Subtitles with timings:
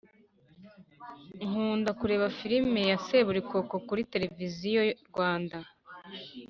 [1.47, 5.57] Nkunda kureba filime ya seburikoko kuri televiziyo Rwanda